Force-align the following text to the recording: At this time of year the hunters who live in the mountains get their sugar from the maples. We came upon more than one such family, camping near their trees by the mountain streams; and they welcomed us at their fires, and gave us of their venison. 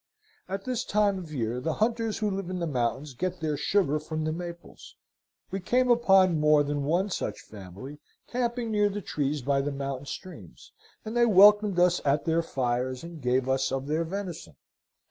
At 0.49 0.65
this 0.65 0.83
time 0.83 1.19
of 1.19 1.31
year 1.31 1.59
the 1.59 1.73
hunters 1.75 2.17
who 2.17 2.31
live 2.31 2.49
in 2.49 2.57
the 2.57 2.65
mountains 2.65 3.13
get 3.13 3.39
their 3.39 3.55
sugar 3.55 3.99
from 3.99 4.23
the 4.23 4.31
maples. 4.31 4.95
We 5.51 5.59
came 5.59 5.91
upon 5.91 6.39
more 6.39 6.63
than 6.63 6.85
one 6.85 7.11
such 7.11 7.39
family, 7.41 7.99
camping 8.25 8.71
near 8.71 8.89
their 8.89 9.01
trees 9.03 9.43
by 9.43 9.61
the 9.61 9.71
mountain 9.71 10.07
streams; 10.07 10.71
and 11.05 11.15
they 11.15 11.27
welcomed 11.27 11.77
us 11.77 12.01
at 12.03 12.25
their 12.25 12.41
fires, 12.41 13.03
and 13.03 13.21
gave 13.21 13.47
us 13.47 13.71
of 13.71 13.85
their 13.85 14.03
venison. 14.03 14.55